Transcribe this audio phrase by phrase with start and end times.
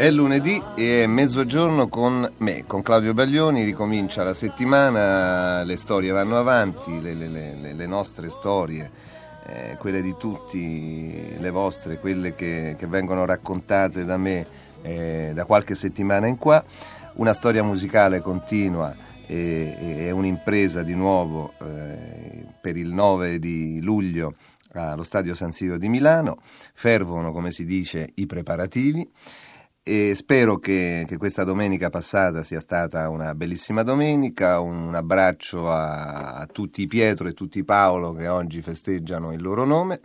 [0.00, 6.10] È lunedì e è mezzogiorno con me, con Claudio Baglioni, ricomincia la settimana, le storie
[6.10, 8.90] vanno avanti, le, le- le- le nostre storie,
[9.44, 14.46] eh, quelle di tutti, le vostre, quelle che, che vengono raccontate da me
[14.80, 16.64] eh, da qualche settimana in qua.
[17.16, 19.76] Una storia musicale continua e,
[20.06, 24.32] e un'impresa di nuovo eh, per il 9 di luglio
[24.72, 26.38] allo Stadio San Siro di Milano.
[26.72, 29.06] Fervono, come si dice, i preparativi
[29.82, 36.34] e spero che, che questa domenica passata sia stata una bellissima domenica, un abbraccio a,
[36.34, 40.00] a tutti Pietro e tutti Paolo che oggi festeggiano il loro nome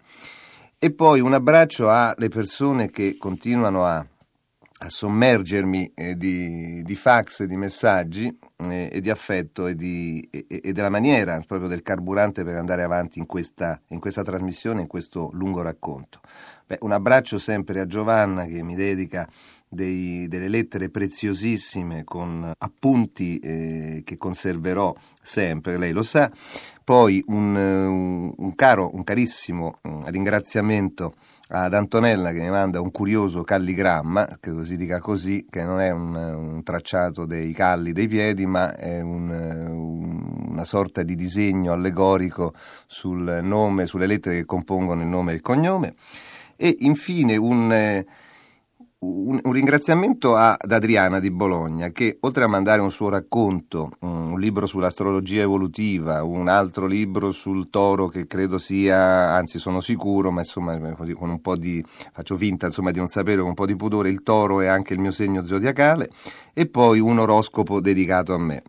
[0.79, 7.43] e poi un abbraccio alle persone che continuano a, a sommergermi eh, di, di fax
[7.43, 8.37] di messaggi
[8.69, 12.83] eh, e di affetto e, di, e- e della maniera proprio del carburante per andare
[12.83, 16.19] avanti in questa, in questa trasmissione, in questo lungo racconto.
[16.67, 19.27] Beh, un abbraccio sempre a Giovanna che mi dedica
[19.75, 26.31] dei- delle lettere preziosissime con appunti eh, che conserverò sempre, lei lo sa.
[26.83, 31.13] Poi un, eh, un- caro, un carissimo mm, ringraziamento
[31.49, 35.91] ad Antonella che mi manda un curioso calligramma, credo si dica così, che non è
[35.91, 41.73] un, un tracciato dei calli dei piedi, ma è un, un- una sorta di disegno
[41.73, 42.53] allegorico
[42.87, 45.95] sul nome, sulle lettere che compongono il nome e il cognome.
[46.55, 48.05] E infine un, eh,
[49.05, 54.31] un, un ringraziamento ad Adriana di Bologna che oltre a mandare un suo racconto, mm,
[54.33, 60.31] un libro sull'astrologia evolutiva, un altro libro sul toro che credo sia, anzi sono sicuro,
[60.31, 63.53] ma insomma così con un po' di, faccio finta insomma di non sapere, con un
[63.53, 66.09] po' di pudore, il toro è anche il mio segno zodiacale
[66.53, 68.63] e poi un oroscopo dedicato a me.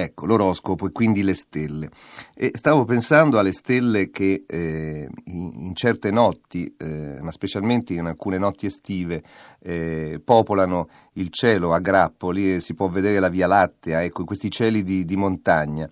[0.00, 1.90] Ecco, l'oroscopo e quindi le stelle.
[2.32, 8.06] E stavo pensando alle stelle che eh, in, in certe notti, eh, ma specialmente in
[8.06, 9.24] alcune notti estive,
[9.58, 14.52] eh, popolano il cielo a grappoli e si può vedere la Via Lattea, ecco, questi
[14.52, 15.88] cieli di, di montagna.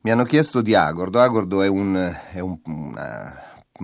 [0.00, 1.20] Mi hanno chiesto di Agordo.
[1.20, 1.94] Agordo è, un,
[2.32, 3.34] è un- una,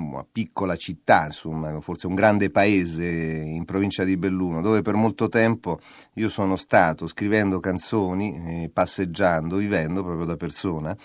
[0.01, 5.29] una piccola città, insomma, forse un grande paese in provincia di Belluno, dove per molto
[5.29, 5.79] tempo
[6.15, 10.97] io sono stato scrivendo canzoni, eh, passeggiando, vivendo proprio da persona.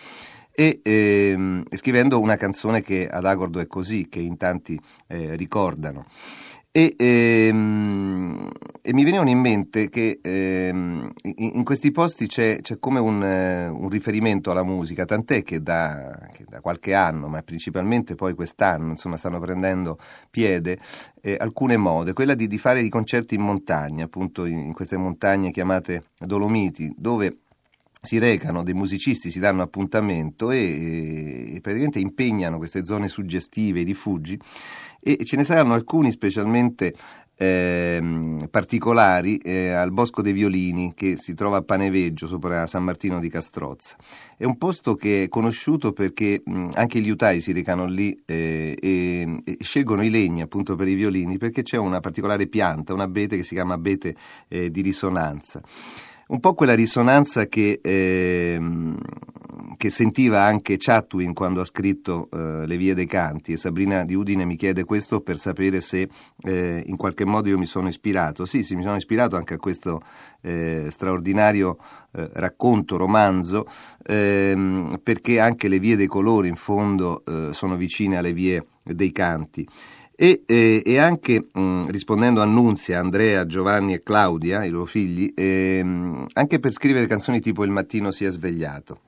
[0.52, 6.06] E ehm, scrivendo una canzone che ad Agordo è così, che in tanti eh, ricordano.
[6.72, 8.48] E, ehm,
[8.82, 13.24] e mi venivano in mente che ehm, in, in questi posti c'è, c'è come un,
[13.24, 18.36] eh, un riferimento alla musica, tant'è che da, che da qualche anno, ma principalmente poi
[18.36, 19.98] quest'anno, insomma, stanno prendendo
[20.30, 20.78] piede
[21.22, 24.96] eh, alcune mode, quella di, di fare i concerti in montagna, appunto in, in queste
[24.96, 27.40] montagne chiamate Dolomiti, dove
[28.02, 33.84] si recano dei musicisti, si danno appuntamento e, e praticamente impegnano queste zone suggestive, i
[33.84, 34.40] rifugi
[35.02, 36.94] e ce ne saranno alcuni specialmente
[37.36, 43.20] ehm, particolari eh, al Bosco dei Violini che si trova a Paneveggio sopra San Martino
[43.20, 43.96] di Castrozza.
[44.38, 48.78] È un posto che è conosciuto perché mh, anche gli utai si recano lì eh,
[48.80, 53.02] e, e scelgono i legni appunto per i violini perché c'è una particolare pianta, un
[53.02, 54.16] abete che si chiama abete
[54.48, 55.62] eh, di risonanza.
[56.30, 58.96] Un po' quella risonanza che, ehm,
[59.78, 64.14] che sentiva anche Chatwin quando ha scritto eh, Le vie dei canti e Sabrina di
[64.14, 66.08] Udine mi chiede questo per sapere se
[66.44, 68.46] eh, in qualche modo io mi sono ispirato.
[68.46, 70.02] Sì, sì, mi sono ispirato anche a questo
[70.42, 71.78] eh, straordinario
[72.12, 73.66] eh, racconto, romanzo,
[74.06, 79.12] ehm, perché anche le vie dei colori in fondo eh, sono vicine alle vie dei
[79.12, 79.68] canti.
[80.22, 85.32] E, eh, e anche mh, rispondendo a Nunzia, Andrea, Giovanni e Claudia, i loro figli,
[85.34, 89.00] ehm, anche per scrivere canzoni tipo Il mattino si è svegliato.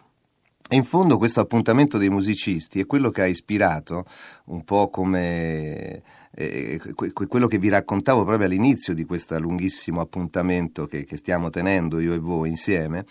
[0.69, 4.05] E in fondo questo appuntamento dei musicisti è quello che ha ispirato
[4.45, 6.01] un po' come
[6.33, 11.17] eh, que- que- quello che vi raccontavo proprio all'inizio di questo lunghissimo appuntamento che, che
[11.17, 13.05] stiamo tenendo io e voi insieme.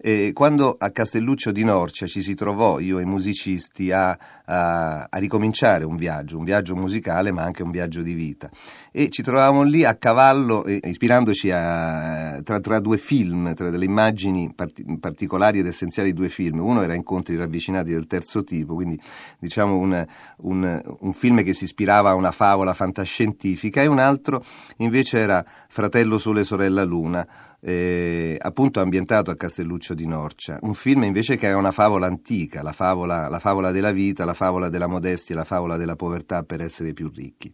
[0.00, 5.08] E quando a Castelluccio di Norcia ci si trovò, io e i musicisti, a, a-
[5.10, 8.48] a ricominciare un viaggio, un viaggio musicale ma anche un viaggio di vita.
[8.92, 13.86] E ci trovavamo lì a cavallo, eh, ispirandoci a, tra, tra due film, tra delle
[13.86, 16.60] immagini parti- particolari ed essenziali di due film.
[16.60, 19.00] Uno era incontri ravvicinati del terzo tipo, quindi
[19.40, 20.06] diciamo un,
[20.42, 24.42] un, un film che si ispirava a una favola fantascientifica e un altro
[24.78, 27.26] invece era Fratello Sole Sorella Luna,
[27.60, 32.62] eh, appunto ambientato a Castelluccio di Norcia, un film invece che è una favola antica,
[32.62, 36.60] la favola, la favola della vita, la favola della modestia, la favola della povertà per
[36.60, 37.50] essere più ricchi.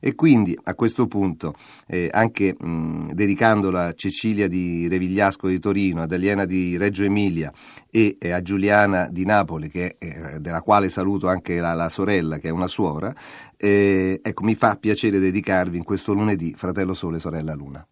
[0.00, 1.54] E quindi a questo punto,
[1.86, 7.52] eh, anche mh, dedicandola a Cecilia di Revigliasco di Torino, ad Aliena di Reggio Emilia
[7.90, 12.38] e eh, a Giuliana di Napoli, che, eh, della quale saluto anche la, la, sorella,
[12.38, 13.14] che è una suora,
[13.56, 17.86] eh, ecco, mi fa piacere dedicarvi in questo lunedì Fratello Sole, Sorella Luna.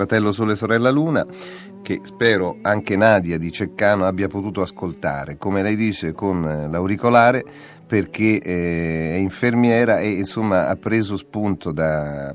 [0.00, 1.26] Fratello Sole Sorella Luna,
[1.82, 7.44] che spero anche Nadia di Ceccano abbia potuto ascoltare, come lei dice, con l'auricolare,
[7.86, 12.32] perché eh, è infermiera e insomma ha preso spunto da,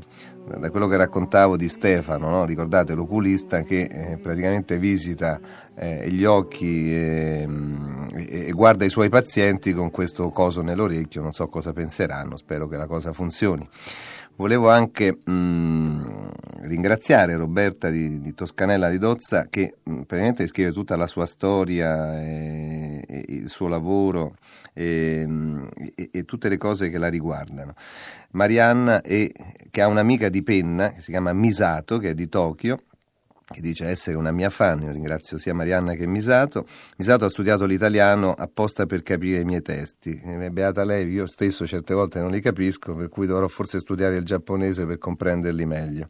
[0.60, 2.46] da quello che raccontavo di Stefano, no?
[2.46, 5.40] ricordate l'oculista che eh, praticamente visita
[5.76, 11.34] eh, gli occhi ehm, e, e, guarda i suoi pazienti con questo coso nell'orecchio, non
[11.34, 13.68] so cosa penseranno, spero che la cosa funzioni.
[14.38, 16.04] Volevo anche mh, mm,
[16.64, 22.22] ringraziare Roberta di, di, Toscanella di Dozza che mh, praticamente scrive tutta la sua storia
[22.22, 24.36] e, e il suo lavoro
[24.74, 25.28] e,
[26.12, 27.74] e, tutte le cose che la riguardano.
[28.32, 29.32] Marianna è,
[29.70, 32.82] che ha un'amica di penna che si chiama Misato, che è di Tokyo,
[33.48, 36.66] che dice essere una mia fan, io ringrazio sia Marianna che Misato.
[36.98, 40.20] Misato ha studiato l'italiano apposta per capire i miei testi,
[40.52, 44.26] beata lei, io stesso certe volte non li capisco, per cui dovrò forse studiare il
[44.26, 46.10] giapponese per comprenderli meglio.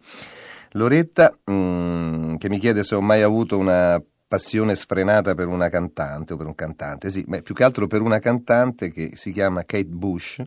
[0.76, 5.70] Loretta, mh, mm, che mi chiede se ho mai avuto una passione sfrenata per una
[5.70, 9.32] cantante o per un cantante, sì, beh, più che altro per una cantante che si
[9.32, 10.44] chiama Kate Bush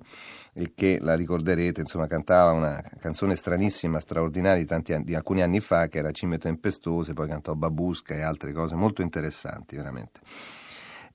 [0.52, 5.60] e che la ricorderete, insomma, cantava una canzone stranissima, straordinaria di, tanti, di alcuni anni
[5.60, 10.20] fa, che era Cime Tempestose, poi cantò Babusca e altre cose molto interessanti, veramente.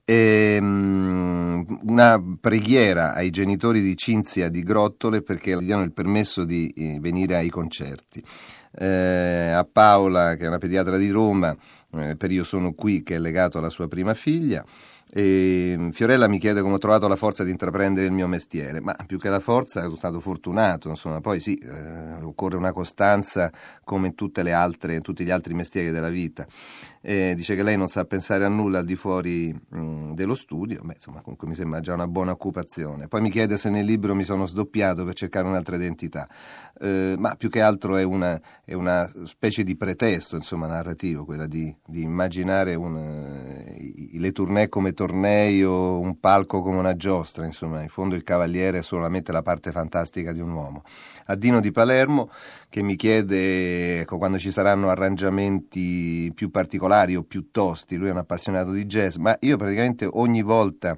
[0.05, 6.43] E, um, una preghiera ai genitori di Cinzia di Grottole perché gli diano il permesso
[6.43, 8.23] di eh, venire ai concerti.
[8.75, 11.55] Eh, a Paola, che è una pediatra di Roma,
[11.95, 14.65] eh, per Io sono qui, che è legato alla sua prima figlia.
[15.15, 18.81] E mm, Fiorella mi chiede come ho trovato la forza di intraprendere il mio mestiere,
[18.81, 23.51] ma più che la forza sono stato fortunato, insomma, poi sì, eh, occorre una costanza
[23.83, 26.47] come in, altre, in tutti gli altri mestieri della vita.
[26.99, 30.33] Eh, dice che lei non sa pensare a nulla al di fuori mh, mm, dello
[30.33, 33.07] studio, beh, insomma, comunque mi sembra già una buona occupazione.
[33.07, 36.27] Poi mi chiede se nel libro mi sono sdoppiato per cercare un'altra identità,
[36.79, 41.47] eh, ma più che altro è una, è una, specie di pretesto, insomma, narrativo, quella
[41.47, 47.45] di, di immaginare un, uh, le tournée come tornei o un palco come una giostra,
[47.45, 50.83] insomma, in fondo il cavaliere è solamente la parte fantastica di un uomo.
[51.25, 52.29] A Dino di Palermo
[52.69, 58.11] che mi chiede ecco, quando ci saranno arrangiamenti più particolari o più tosti, lui è
[58.11, 60.97] un appassionato di jazz, ma io praticamente ogni volta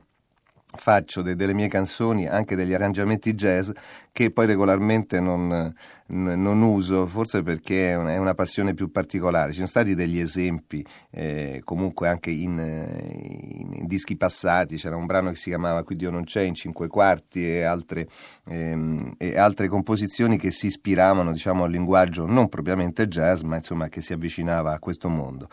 [0.76, 3.70] faccio de- delle mie canzoni, anche degli arrangiamenti jazz,
[4.12, 5.74] che poi regolarmente non,
[6.08, 9.50] non uso, forse perché è una, è una, passione più particolare.
[9.50, 15.06] Ci sono stati degli esempi, eh, comunque anche in, in, in, dischi passati, c'era un
[15.06, 18.08] brano che si chiamava Qui Dio non c'è, in cinque quarti e altre,
[18.48, 23.90] ehm, e altre composizioni che si ispiravano diciamo, al linguaggio non propriamente jazz, ma insomma
[23.90, 25.50] che si avvicinava a questo mondo.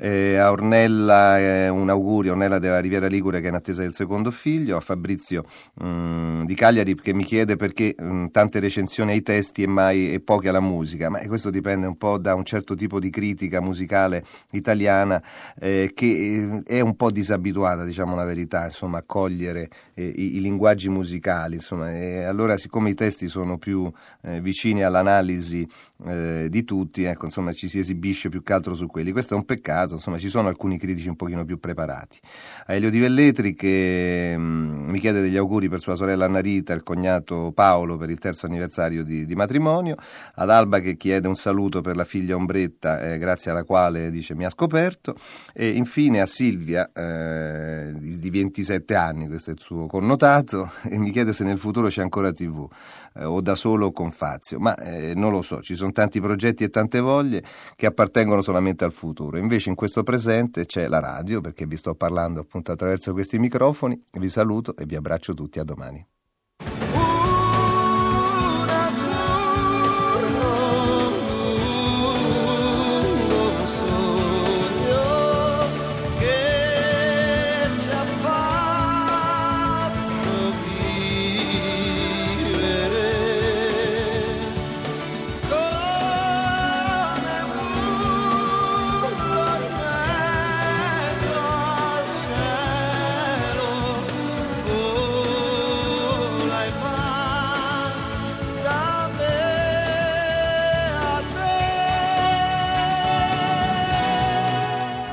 [0.00, 3.92] Eh, a Ornella eh, un augurio, Ornella della Riviera Ligure che è in attesa del
[3.92, 8.60] secondo figlio, a Fabrizio mh, mm, di Cagliari che mi chiede perché mh, mm, tante
[8.60, 12.34] recensioni ai testi e, mai, e poche alla musica, ma questo dipende un po' da
[12.34, 15.20] un certo tipo di critica musicale italiana
[15.58, 20.36] eh, che eh, è un po' disabituata, diciamo la verità, insomma, a cogliere eh, i,
[20.36, 23.90] i, linguaggi musicali, insomma, e allora siccome i testi sono più
[24.22, 25.66] eh, vicini all'analisi
[25.98, 29.10] di tutti, ecco, insomma, ci si esibisce più che altro su quelli.
[29.10, 32.18] Questo è un peccato mercato, insomma ci sono alcuni critici un pochino più preparati.
[32.66, 36.40] A Elio Di Velletri che mh, mm, mi chiede degli auguri per sua sorella Anna
[36.40, 39.96] Rita il cognato Paolo per il terzo anniversario di, di matrimonio,
[40.34, 44.34] ad Alba che chiede un saluto per la figlia Ombretta eh, grazie alla quale dice
[44.34, 45.14] mi ha scoperto.
[45.52, 50.98] E infine a Silvia eh, di, di 27 anni, questo è il suo connotato, e
[50.98, 52.68] mi chiede se nel futuro c'è ancora tv
[53.14, 56.64] eh, o da solo con Fazio, ma eh, non lo so, ci sono tanti progetti
[56.64, 57.42] e tante voglie
[57.76, 61.94] che appartengono solamente al futuro, invece in questo presente c'è la radio, perché vi sto
[61.94, 64.02] parlando appunto attraverso questi microfoni.
[64.14, 66.04] Vi saluto e vi abbraccio tutti a domani.